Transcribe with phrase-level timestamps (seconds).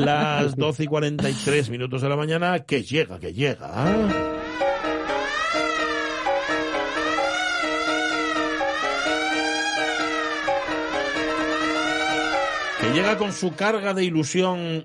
[0.00, 3.68] Las 12 y 43 minutos de la mañana, que llega, que llega.
[12.80, 14.84] Que llega con su carga de ilusión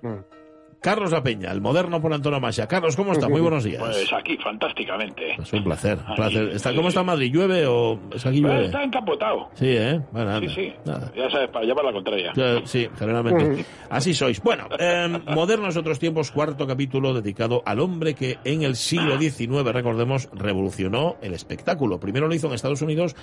[0.83, 2.67] Carlos La Peña, el moderno por antonomasia.
[2.67, 3.29] Carlos, ¿cómo está?
[3.29, 3.81] Muy buenos días.
[3.81, 5.31] Pues aquí, fantásticamente.
[5.41, 5.97] Es un placer.
[6.05, 6.49] Aquí, placer.
[6.49, 7.31] Está, sí, ¿Cómo está Madrid?
[7.31, 8.65] ¿Llueve o es aquí llueve?
[8.65, 9.49] está encapotado.
[9.53, 10.01] Sí, ¿eh?
[10.11, 10.49] Bueno, anda.
[10.49, 10.73] Sí, sí.
[10.83, 11.09] Nada.
[11.15, 12.33] Ya sabes, para llevar la contraria.
[12.65, 13.65] Sí, generalmente.
[13.89, 14.43] Así sois.
[14.43, 19.63] Bueno, eh, Modernos otros tiempos, cuarto capítulo dedicado al hombre que en el siglo XIX,
[19.71, 21.97] recordemos, revolucionó el espectáculo.
[21.97, 23.15] Primero lo hizo en Estados Unidos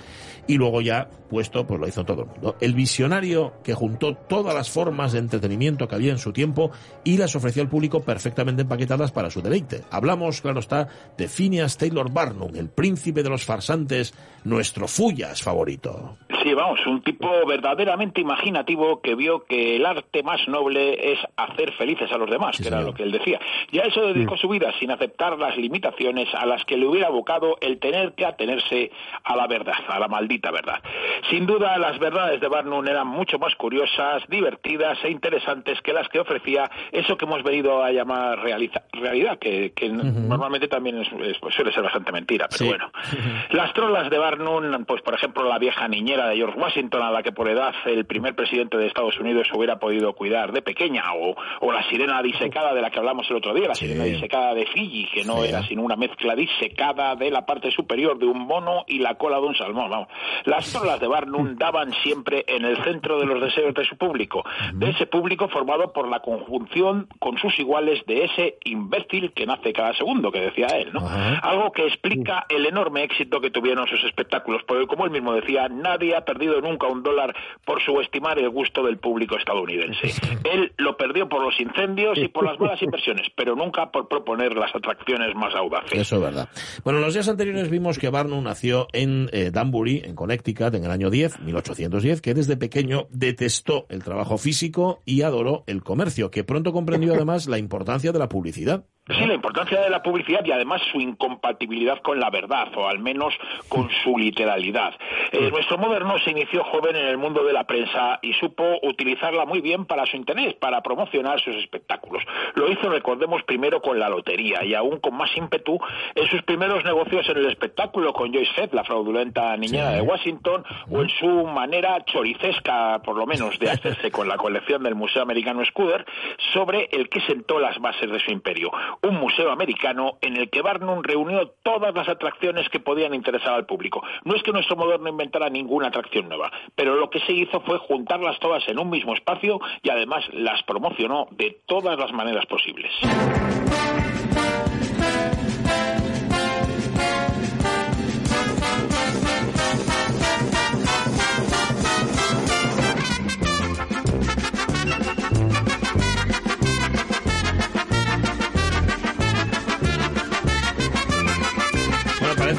[0.47, 2.55] y luego ya puesto, pues lo hizo todo el mundo.
[2.59, 6.71] El visionario que juntó todas las formas de entretenimiento que había en su tiempo
[7.03, 9.83] y las ofreció al público perfectamente empaquetadas para su deleite.
[9.89, 14.13] Hablamos, claro está, de Phineas Taylor Barnum, el príncipe de los farsantes,
[14.43, 16.17] nuestro Fullas favorito.
[16.43, 21.71] Sí, vamos, un tipo verdaderamente imaginativo que vio que el arte más noble es hacer
[21.73, 23.39] felices a los demás, Sí, que era lo que él decía.
[23.71, 27.07] Y a eso dedicó su vida sin aceptar las limitaciones a las que le hubiera
[27.07, 28.91] abocado el tener que atenerse
[29.23, 30.81] a la verdad, a la maldita verdad.
[31.29, 36.07] Sin duda, las verdades de Barnum eran mucho más curiosas, divertidas e interesantes que las
[36.09, 41.11] que ofrecía eso que hemos venido a llamar realiza- realidad, que, que normalmente también es-
[41.11, 42.67] es- suele ser bastante mentira, pero Sí.
[42.67, 42.91] bueno.
[43.51, 47.23] Las trolas de Barnum, pues por ejemplo la vieja niñera de George Washington, a la
[47.23, 51.35] que por edad el primer presidente de Estados Unidos hubiera podido cuidar de pequeña, o,
[51.61, 53.87] o la sirena disecada de la que hablamos el otro día, la Sí.
[53.87, 55.49] sirena disecada de Fiji, que no Sí.
[55.49, 59.37] era sino una mezcla disecada de la parte superior de un mono y la cola
[59.39, 59.89] de un salmón.
[59.89, 60.07] Vamos.
[60.45, 64.43] Las trolas de Barnum daban siempre en el centro de los deseos de su público,
[64.73, 69.73] de ese público formado por la conjunción con sus iguales de ese imbécil que nace
[69.73, 70.99] cada segundo, que decía él, ¿no?
[71.05, 71.39] Ajá.
[71.39, 75.67] Algo que explica el enorme éxito que tuvieron sus espectáculos, porque como él mismo decía,
[75.69, 80.13] nadie ha perdido nunca un dólar por subestimar el gusto del público estadounidense.
[80.43, 84.55] Él lo perdió por los incendios y por las malas inversiones, pero nunca por proponer
[84.55, 85.93] las atracciones más audaces.
[85.93, 86.49] Eso es verdad.
[86.83, 90.85] Bueno, en los días anteriores vimos que Barnum nació en eh, Danbury, en Connecticut, en
[90.85, 96.31] el año 10, 1810, que desde pequeño detestó el trabajo físico y adoró el comercio,
[96.31, 98.85] que pronto comprendió además la importancia de la publicidad.
[99.13, 102.99] Sí, la importancia de la publicidad y además su incompatibilidad con la verdad, o al
[102.99, 103.33] menos
[103.69, 104.93] con su literalidad.
[105.31, 109.45] Eh, nuestro moderno se inició joven en el mundo de la prensa y supo utilizarla
[109.45, 112.23] muy bien para su interés, para promocionar sus espectáculos.
[112.55, 115.79] Lo hizo, recordemos, primero con la lotería y aún con más ímpetu
[116.15, 119.95] en sus primeros negocios en el espectáculo con Joyce Head, la fraudulenta niñera Sí.
[119.95, 124.83] de Washington, o en su manera choricesca, por lo menos, de hacerse con la colección
[124.83, 126.05] del Museo Americano Scudder,
[126.53, 128.71] sobre el que sentó las bases de su imperio.
[129.03, 133.65] Un museo americano en el que Barnum reunió todas las atracciones que podían interesar al
[133.65, 134.03] público.
[134.25, 137.79] No es que nuestro moderno inventara ninguna atracción nueva, pero lo que se hizo fue
[137.79, 142.91] juntarlas todas en un mismo espacio y además las promocionó de todas las maneras posibles.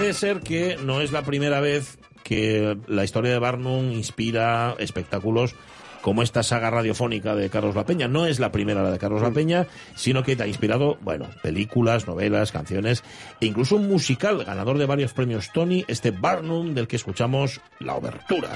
[0.02, 5.54] Parece ser que no es la primera vez que la historia de Barnum inspira espectáculos
[6.00, 8.08] como esta saga radiofónica de Carlos La Peña.
[8.08, 11.28] No es la primera la de Carlos La Peña, sino que te ha inspirado, bueno,
[11.40, 13.04] películas, novelas, canciones
[13.40, 17.94] e incluso un musical ganador de varios premios Tony, este Barnum del que escuchamos la
[17.94, 18.50] obertura.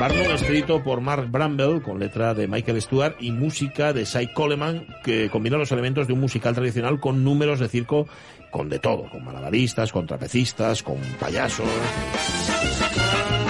[0.00, 4.86] Barnum, escrito por Mark Bramble, con letra de Michael Stewart y música de Cy Coleman,
[5.04, 8.08] que combina los elementos de un musical tradicional con números de circo,
[8.50, 11.68] con de todo, con malabaristas, con trapecistas, con payasos.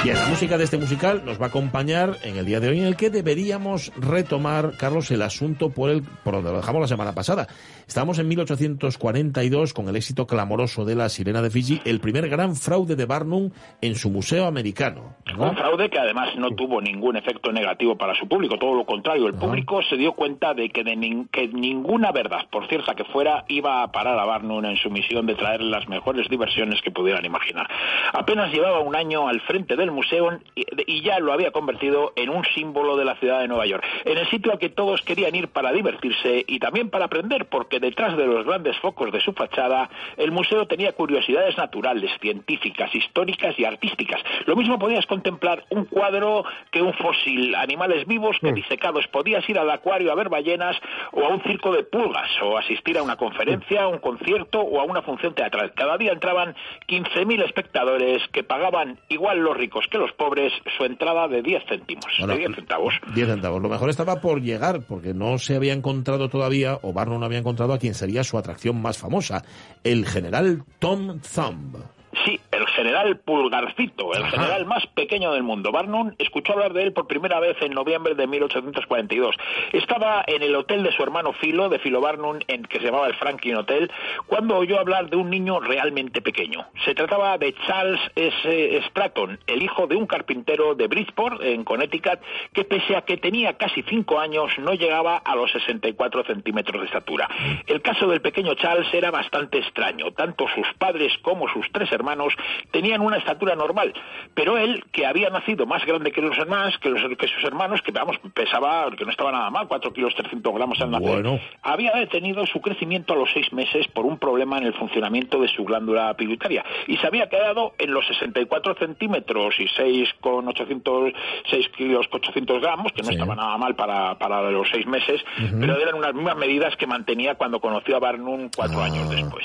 [0.03, 2.79] Bien, la música de este musical nos va a acompañar en el día de hoy
[2.79, 6.87] en el que deberíamos retomar, Carlos, el asunto por el por donde lo dejamos la
[6.89, 7.47] semana pasada.
[7.87, 12.57] Estábamos en 1842 con el éxito clamoroso de la Sirena de Fiji, el primer gran
[12.57, 13.51] fraude de Barnum
[13.83, 15.17] en su museo americano.
[15.37, 15.51] ¿no?
[15.51, 19.27] Un fraude que además no tuvo ningún efecto negativo para su público, todo lo contrario,
[19.27, 23.05] el público se dio cuenta de que, de nin- que ninguna verdad, por cierta que
[23.05, 26.91] fuera, iba a parar a Barnum en su misión de traer las mejores diversiones que
[26.91, 27.69] pudieran imaginar.
[28.15, 32.31] Apenas llevaba un año al frente del el museo y ya lo había convertido en
[32.31, 35.35] un símbolo de la ciudad de Nueva York, en el sitio al que todos querían
[35.35, 39.33] ir para divertirse y también para aprender, porque detrás de los grandes focos de su
[39.33, 44.21] fachada, el museo tenía curiosidades naturales, científicas, históricas y artísticas.
[44.47, 48.55] Lo mismo podías contemplar un cuadro que un fósil, animales vivos que mm.
[48.55, 49.07] disecados.
[49.09, 50.77] Podías ir al acuario a ver ballenas
[51.13, 54.81] o a un circo de pulgas o asistir a una conferencia, a un concierto o
[54.81, 55.73] a una función teatral.
[55.75, 56.55] Cada día entraban
[56.89, 62.07] 15.000 espectadores que pagaban igual los ricos que los pobres su entrada de 10 céntimos,
[62.27, 62.95] de 10 centavos.
[63.15, 63.63] 10 centavos.
[63.63, 67.39] Lo mejor estaba por llegar, porque no se había encontrado todavía, o Barnum no había
[67.39, 69.45] encontrado a quien sería su atracción más famosa,
[69.85, 71.77] el general Tom Thumb.
[72.25, 75.73] Sí, el general Pulgarcito, el general más pequeño del mundo.
[75.73, 79.35] Barnum escuchó hablar de él por primera vez en noviembre de 1842.
[79.73, 83.07] Estaba en el hotel de su hermano Philo, de Philo Barnum, en, que se llamaba
[83.07, 83.91] el Franklin Hotel,
[84.27, 86.67] cuando oyó hablar de un niño realmente pequeño.
[86.85, 88.83] Se trataba de Charles S.
[88.89, 92.21] Stratton, el hijo de un carpintero de Bridgeport, en Connecticut,
[92.53, 96.87] que pese a que tenía casi cinco años, no llegaba a los 64 centímetros de
[96.87, 97.29] estatura.
[97.67, 100.11] El caso del pequeño Charles era bastante extraño.
[100.13, 102.35] Tanto sus padres como sus tres hermanos
[102.71, 103.93] tenían una estatura normal,
[104.35, 107.83] pero él, que había nacido más grande que los demás, que, los, que sus hermanos,
[107.83, 111.93] que vamos, pesaba, que no estaba nada mal, 4 kilos 300 gramos al nacer, había
[111.93, 115.65] detenido su crecimiento a los seis meses por un problema en el funcionamiento de su
[115.65, 121.13] glándula pituitaria y se había quedado en los 64 centímetros y 6 con 800,
[121.51, 125.21] 6 kilos 800 gramos, que no estaba nada mal para, para los seis meses,
[125.59, 129.45] pero eran unas mismas medidas que mantenía cuando conoció a Barnum cuatro ah, años después.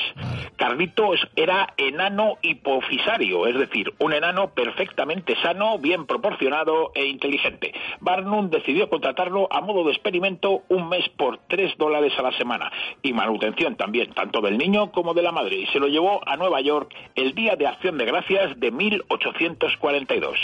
[0.56, 7.74] Carlitos era enano hipofisario, es decir, un enano perfectamente sano, bien proporcionado e inteligente.
[8.00, 12.72] Barnum decidió contratarlo a modo de experimento un mes por tres dólares a la semana
[13.02, 16.38] y manutención también, tanto del niño como de la madre, y se lo llevó a
[16.38, 20.38] Nueva York el Día de Acción de Gracias de 1842.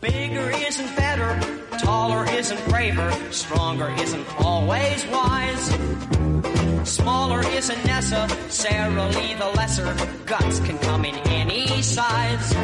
[0.00, 1.40] Bigger isn't better,
[1.78, 6.27] taller isn't braver, stronger isn't always wise.
[6.88, 9.94] Smaller isn't necessarily the lesser,
[10.24, 12.56] guts can come in any size.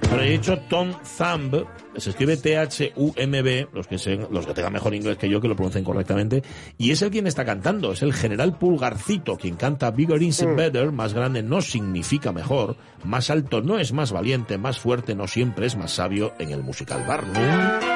[0.00, 1.64] Pero he dicho Tom Thumb,
[1.96, 5.84] se escribe T-H-U-M-B, los que, los que tengan mejor inglés que yo, que lo pronuncien
[5.84, 6.42] correctamente,
[6.78, 10.56] y es el quien está cantando, es el general Pulgarcito, quien canta Bigger isn't mm.
[10.56, 15.28] better, más grande no significa mejor, más alto no es más valiente, más fuerte no
[15.28, 17.93] siempre es más sabio en el musical Barnum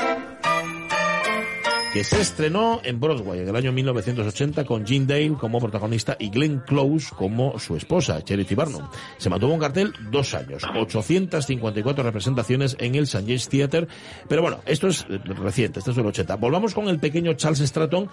[1.93, 6.29] que se estrenó en Broadway en el año 1980 con Jean Dale como protagonista y
[6.29, 8.83] Glenn Close como su esposa, Charity Barnum.
[9.17, 13.25] Se mantuvo un cartel dos años, 854 representaciones en el St.
[13.25, 13.89] James Theatre,
[14.29, 16.37] pero bueno, esto es reciente, esto es del 80.
[16.37, 18.11] Volvamos con el pequeño Charles Stratton,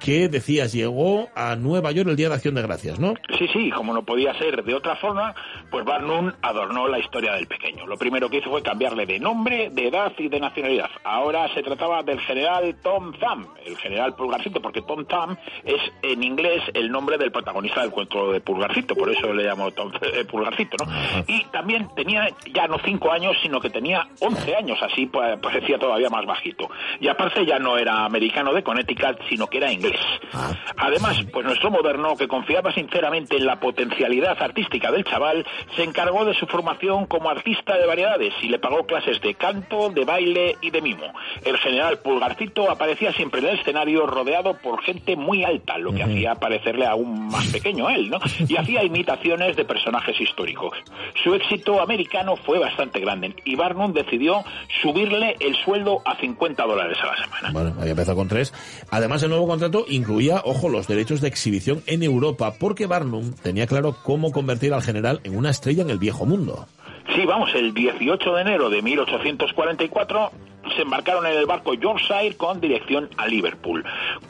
[0.00, 3.14] que decías llegó a Nueva York el Día de Acción de Gracias, ¿no?
[3.38, 5.34] Sí, sí, como no podía ser de otra forma,
[5.70, 7.86] pues Barnum adornó la historia del pequeño.
[7.86, 10.88] Lo primero que hizo fue cambiarle de nombre, de edad y de nacionalidad.
[11.04, 16.22] Ahora se trataba del general Tom Thumb, el general Pulgarcito, porque Tom Thumb es en
[16.22, 20.24] inglés el nombre del protagonista del cuento de Pulgarcito, por eso le llamo Tom eh,
[20.24, 21.24] Pulgarcito, ¿no?
[21.26, 25.78] Y también tenía ya no cinco años, sino que tenía once años, así pues, parecía
[25.78, 26.68] todavía más bajito.
[27.00, 30.00] Y aparte ya no era americano de Connecticut, sino que era inglés
[30.32, 30.52] Ah.
[30.76, 35.46] Además, pues nuestro moderno, que confiaba sinceramente en la potencialidad artística del chaval,
[35.76, 39.90] se encargó de su formación como artista de variedades y le pagó clases de canto,
[39.90, 41.12] de baile y de mimo.
[41.44, 42.70] El general Pulgarcito
[43.00, 47.28] aparecía siempre en el escenario rodeado por gente muy alta, lo que hacía parecerle aún
[47.28, 48.18] más pequeño a él, ¿no?
[48.46, 50.76] Y hacía imitaciones de personajes históricos.
[51.22, 54.44] Su éxito americano fue bastante grande y Barnum decidió
[54.82, 57.50] subirle el sueldo a 50 dólares a la semana.
[57.52, 58.52] Bueno, había empezado con tres.
[58.90, 63.66] Además, el nuevo contrato incluía, ojo, los derechos de exhibición en Europa, porque Barnum tenía
[63.66, 66.66] claro cómo convertir al general en una estrella en el viejo mundo.
[67.14, 70.30] Sí, vamos, el 18 de enero de 1844
[70.76, 73.84] se embarcaron en el barco Yorkshire con dirección a Liverpool.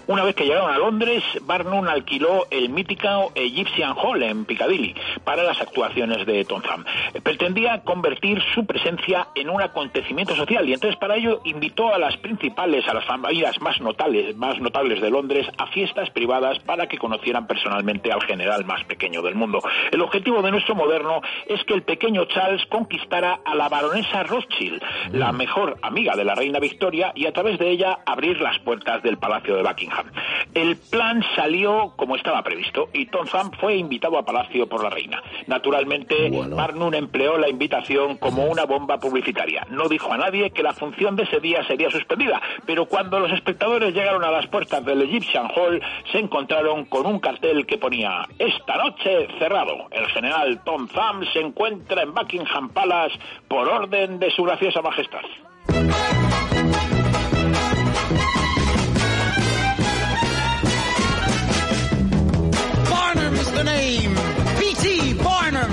[0.07, 4.95] Una vez que llegaron a Londres, Barnum alquiló el mítico Egyptian Hall en Piccadilly
[5.25, 6.85] para las actuaciones de Tom Thumb.
[7.23, 12.17] Pretendía convertir su presencia en un acontecimiento social y entonces para ello invitó a las
[12.19, 16.99] principales, a las familias más notables, más notables de Londres a fiestas privadas para que
[16.99, 19.61] conocieran personalmente al general más pequeño del mundo.
[19.91, 24.83] El objetivo de nuestro moderno es que el pequeño Charles conquistara a la baronesa Rothschild,
[25.13, 28.57] la mejor amiga de la la reina Victoria y a través de ella abrir las
[28.61, 30.07] puertas del Palacio de Buckingham.
[30.55, 34.91] El plan salió como estaba previsto y Tom Thumb fue invitado a Palacio por la
[34.91, 35.21] reina.
[35.49, 39.67] Naturalmente, Barnum empleó la invitación como una bomba publicitaria.
[39.71, 43.33] No dijo a nadie que la función de ese día sería suspendida, pero cuando los
[43.33, 45.83] espectadores llegaron a las puertas del Egyptian Hall,
[46.13, 49.89] se encontraron con un cartel que ponía Esta noche cerrado.
[49.91, 53.19] El general Tom Thumb se encuentra en Buckingham Palace
[53.49, 55.23] por orden de su graciosa majestad.
[62.91, 64.15] Barnum is the name.
[64.59, 65.15] P.T.
[65.23, 65.71] Barnum.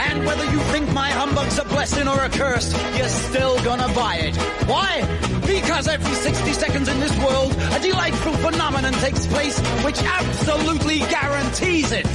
[0.00, 4.16] And whether you think my humbug's a blessing or a curse, you're still gonna buy
[4.16, 4.36] it.
[4.68, 5.02] Why?
[5.46, 11.92] Because every 60 seconds in this world, a delightful phenomenon takes place which absolutely guarantees
[11.92, 12.06] it.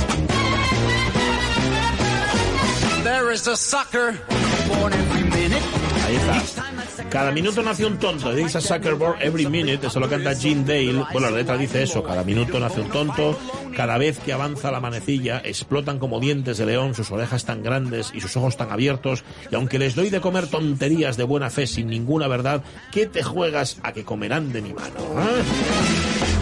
[3.04, 4.20] There is a sucker
[4.68, 5.64] born every minute.
[6.06, 6.67] Ahí está.
[7.10, 8.34] Cada minuto nace un tonto.
[8.34, 9.88] Dice a Zuckerberg every minute.
[9.88, 11.06] Eso lo canta Gene Dale.
[11.12, 12.04] Bueno, la letra dice eso.
[12.04, 13.38] Cada minuto nace un tonto.
[13.76, 18.12] Cada vez que avanza la manecilla, explotan como dientes de león sus orejas tan grandes
[18.14, 19.24] y sus ojos tan abiertos.
[19.52, 23.24] Y aunque les doy de comer tonterías de buena fe sin ninguna verdad, ¿qué te
[23.24, 24.98] juegas a que comerán de mi mano?
[25.22, 26.37] ¿eh?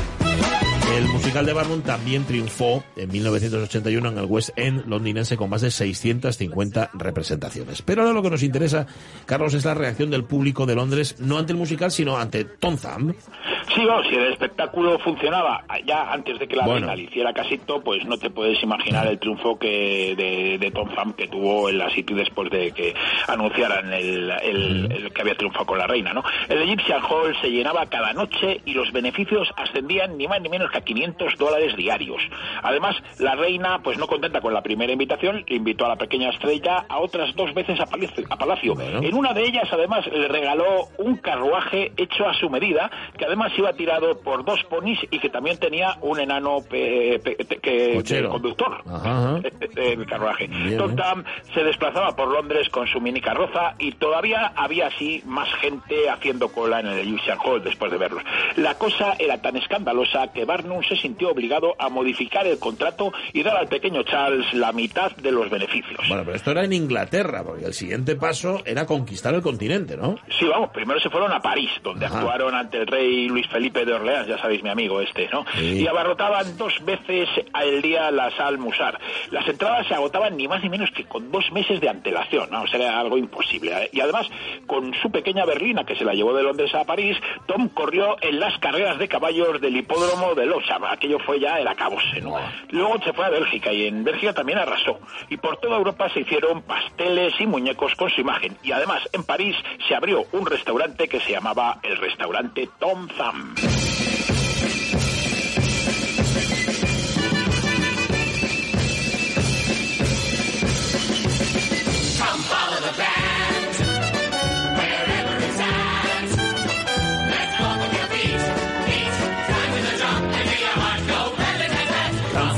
[0.94, 5.62] El musical de Barnum también triunfó en 1981 en el West End londinense con más
[5.62, 7.82] de 650 representaciones.
[7.82, 8.86] Pero ahora lo que nos interesa,
[9.26, 12.78] Carlos, es la reacción del público de Londres, no ante el musical, sino ante Tom
[12.78, 13.16] Thumb.
[13.74, 16.82] Sí, no, si el espectáculo funcionaba ya antes de que la Bueno.
[16.88, 20.90] reina le hiciera casito, pues no te puedes imaginar el triunfo que de, de Tom
[20.96, 22.94] Thumb que tuvo en la City después de que
[23.28, 26.24] anunciaran el, el- el que había triunfado con la reina, ¿no?
[26.48, 30.70] El Egyptian Hall se llenaba cada noche y los beneficios ascendían ni más ni menos
[30.72, 32.22] que a 500 dólares diarios.
[32.62, 36.30] Además, la reina, pues no contenta con la primera invitación, le invitó a la pequeña
[36.30, 38.26] estrella a otras dos veces a Palacio.
[38.30, 38.76] A Palacio.
[38.76, 39.02] Bueno.
[39.02, 43.52] En una de ellas, además, le regaló un carruaje hecho a su medida, que además
[43.58, 47.94] iba tirado por dos ponis y que también tenía un enano pe- pe- pe- que,
[47.96, 48.30] Cochero.
[48.30, 49.42] conductor Ajá, ajá.
[49.76, 50.48] del carruaje.
[50.48, 51.24] Bien, Tom ¿eh?
[51.54, 56.50] Se desplazaba por Londres con su mini carroza y todavía había así más gente haciendo
[56.50, 58.24] cola en el Egyptian Hall después de verlos.
[58.58, 63.44] La cosa era tan escandalosa que Barnum se sintió obligado a modificar el contrato y
[63.44, 66.00] dar al pequeño Charles la mitad de los beneficios.
[66.08, 70.16] Bueno, pero esto era en Inglaterra, porque el siguiente paso era conquistar el continente, ¿no?
[70.40, 72.18] Sí, vamos, primero se fueron a París, donde Ajá.
[72.20, 75.46] actuaron ante el rey Luis Felipe de Orleans, ya sabéis mi amigo este, ¿no?
[75.56, 75.84] Sí.
[75.84, 79.00] Y abarrotaban dos veces al día la Salle Musar.
[79.32, 82.64] Las entradas se agotaban ni más ni menos que con dos meses de antelación, ¿no?
[82.64, 83.72] O sea, era algo imposible.
[83.72, 83.90] ¿eh?
[83.92, 84.28] Y además,
[84.68, 88.40] con su pequeña berlina que se la llevó de Londres a París, Tom corrió en
[88.40, 90.84] las carreras de caballos del hipódromo de Locham.
[90.86, 92.36] Aquello fue ya el acabose, ¿no?
[92.70, 95.00] Luego se fue a Bélgica y en Bélgica también arrasó.
[95.30, 98.58] Y por toda Europa se hicieron pasteles y muñecos con su imagen.
[98.64, 99.56] Y además, en París
[99.88, 103.35] se abrió un restaurante que se llamaba el restaurante Tom Thumb.
[103.36, 103.95] Can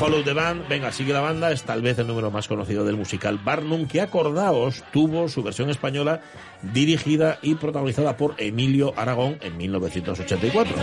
[0.08, 2.96] Follow the Band, venga, sigue la banda, es tal vez el número más conocido del
[2.96, 6.22] musical Barnum, que acordaos, tuvo su versión española
[6.62, 10.78] dirigida y protagonizada por Emilio Aragón en 1984.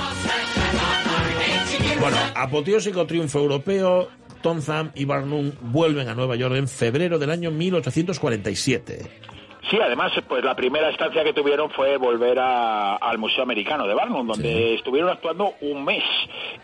[1.98, 4.08] Bueno, apoteósico triunfo europeo,
[4.42, 9.10] Tom Thumb y Barnum vuelven a Nueva York en febrero del año 1847.
[9.70, 13.94] Sí, además, pues la primera estancia que tuvieron fue volver a- al Museo Americano de
[13.94, 16.04] Barnum, donde estuvieron actuando un mes.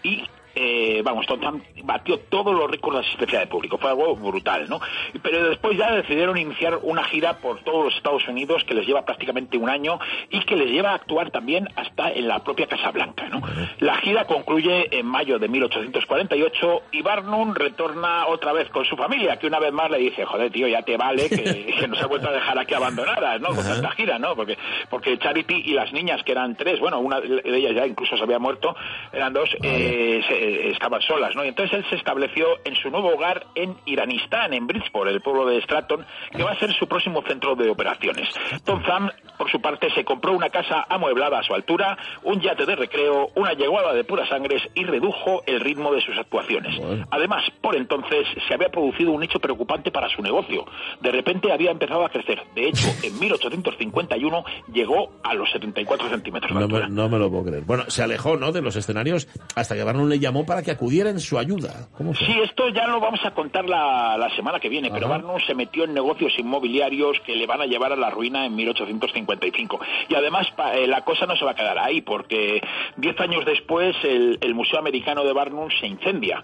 [0.02, 0.22] Y
[0.54, 4.80] eh, vamos, Thumb batió todos los récords de asistencia de público, fue algo brutal, ¿no?
[5.22, 9.04] Pero después ya decidieron iniciar una gira por todos los Estados Unidos que les lleva
[9.04, 9.98] prácticamente un año
[10.30, 13.40] y que les lleva a actuar también hasta en la propia Casa Blanca, ¿no?
[13.78, 19.38] La gira concluye en mayo de 1848 y Barnum retorna otra vez con su familia,
[19.38, 22.06] que una vez más le dice, joder, tío, ya te vale que, que nos ha
[22.06, 23.48] vuelto a dejar aquí abandonadas, ¿no?
[23.48, 24.34] Con tanta gira, ¿no?
[24.36, 24.56] Porque,
[24.88, 28.22] porque Charity y las niñas, que eran tres, bueno, una de ellas ya incluso se
[28.22, 28.74] había muerto,
[29.12, 31.44] eran dos, eh, se- eh, estaban solas, ¿no?
[31.44, 35.44] Y entonces él se estableció en su nuevo hogar en Iranistán, en Bridgeport, el pueblo
[35.44, 38.26] de Stratton, que va a ser su próximo centro de operaciones.
[38.64, 42.64] Tom Thumb, por su parte, se compró una casa amueblada a su altura, un yate
[42.64, 46.80] de recreo, una yeguada de puras sangres y redujo el ritmo de sus actuaciones.
[47.10, 50.64] Además, por entonces se había producido un hecho preocupante para su negocio.
[51.02, 52.40] De repente había empezado a crecer.
[52.54, 57.28] De hecho, en 1851 llegó a los 74 centímetros de No me, no me lo
[57.28, 57.64] puedo creer.
[57.64, 60.70] Bueno, se alejó, ¿no?, de los escenarios hasta que Barnum le llamó llamó para que
[60.70, 61.88] acudiera en su ayuda.
[62.18, 65.08] Sí, esto ya lo vamos a contar la, la semana que viene, pero.
[65.08, 68.54] Barnum se metió en negocios inmobiliarios que le van a llevar a la ruina en
[68.54, 69.80] 1855.
[70.08, 72.60] Y además pa- eh, la cosa no se va a quedar ahí, porque
[72.96, 76.42] diez años después el, el Museo Americano de Barnum se incendia.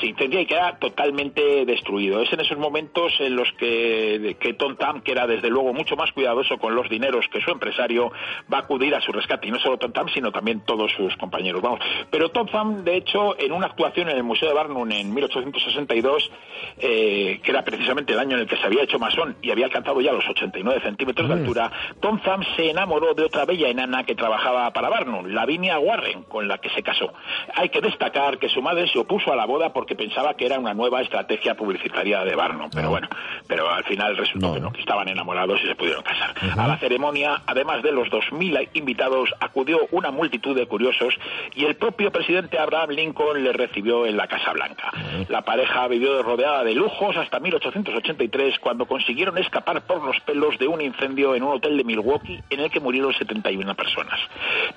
[0.00, 2.20] Se incendia y queda totalmente destruido.
[2.22, 5.96] Es en esos momentos en los que, que Tom Tam, que era desde luego mucho
[5.96, 8.10] más cuidadoso con los dineros que su empresario,
[8.52, 9.48] va a acudir a su rescate.
[9.48, 11.62] Y no solo Tom Tam, sino también todos sus compañeros.
[11.62, 11.80] Vamos.
[12.10, 16.30] Pero Tom Tam, de hecho, en una actuación en el Museo de Barnum en 1862,
[16.78, 19.66] eh, que era precisamente el año en el que se había hecho masón y había
[19.66, 21.70] alcanzado ya los 89 centímetros de altura,
[22.00, 26.48] Tom Thumb se enamoró de otra bella enana que trabajaba para Barnum, Lavinia Warren, con
[26.48, 27.12] la que se casó.
[27.54, 30.58] Hay que destacar que su madre se opuso a la boda porque pensaba que era
[30.58, 32.90] una nueva estrategia publicitaria de Barnum, pero No.
[32.90, 33.08] bueno,
[33.46, 34.72] pero al final resultó No, que no, no.
[34.72, 36.34] que estaban enamorados y se pudieron casar.
[36.58, 41.14] A la ceremonia, además de los 2.000 invitados, acudió una multitud de curiosos
[41.54, 44.92] y el propio presidente Abraham Lincoln le recibió en la Casa Blanca.
[45.28, 50.68] La pareja vivió rodeada de lujos hasta 1883, cuando consiguieron escapar por los pelos de
[50.68, 54.20] un incendio en un hotel de Milwaukee en el que murieron 71 personas.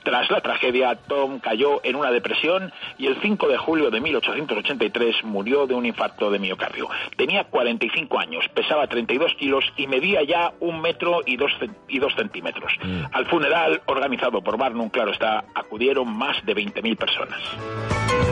[0.04, 5.24] Tras la tragedia, Tom cayó en una depresión y el 5 de julio de 1883
[5.24, 6.90] murió de un infarto de miocardio.
[7.16, 11.52] Tenía 45 años, pesaba 32 kilos y medía ya un metro y dos,
[11.88, 12.74] y dos centímetros.
[13.12, 18.31] Al funeral, organizado por Barnum, claro está, acudieron más de 20.000 personas.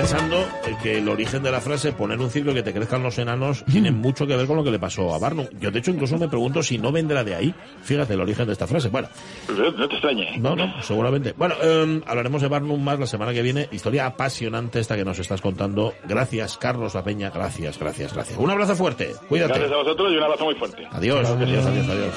[0.00, 0.48] Pensando
[0.82, 3.62] que el origen de la frase poner un circo y que te crezcan los enanos
[3.70, 5.46] tiene mucho que ver con lo que le pasó a Barnum.
[5.60, 7.54] Yo, de hecho, incluso me pregunto si no vendrá de ahí.
[7.82, 8.88] Fíjate el origen de esta frase.
[8.88, 9.08] Bueno,
[9.48, 10.38] No, te extrañe.
[10.38, 11.34] no, no, seguramente.
[11.36, 13.68] Bueno, eh, hablaremos de Barnum más la semana que viene.
[13.72, 15.92] Historia apasionante esta que nos estás contando.
[16.08, 17.28] Gracias, Carlos La Peña.
[17.30, 18.38] Gracias, gracias, gracias.
[18.38, 19.12] Un abrazo fuerte.
[19.28, 19.52] Cuídate.
[19.58, 20.86] Gracias a vosotros y un abrazo muy fuerte.
[20.92, 22.14] Adiós, adiós, adiós, adiós.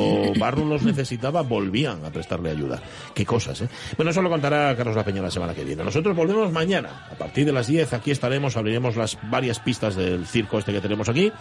[0.07, 2.81] cuando Barnum los necesitaba, volvían a prestarle ayuda.
[3.13, 3.69] Qué cosas, ¿eh?
[3.95, 5.83] Bueno, eso lo contará Carlos La Peña la semana que viene.
[5.83, 7.07] Nosotros volvemos mañana.
[7.11, 10.81] A partir de las 10 aquí estaremos, abriremos las varias pistas del circo este que
[10.81, 11.31] tenemos aquí,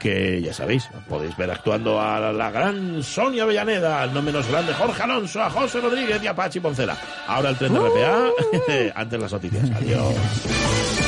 [0.00, 4.74] que ya sabéis, podéis ver actuando a la gran Sonia Avellaneda, al no menos grande
[4.74, 6.96] Jorge Alonso, a José Rodríguez y a Pachi Poncela.
[7.26, 9.70] Ahora el tren de RPA, antes las noticias.
[9.70, 11.01] Adiós.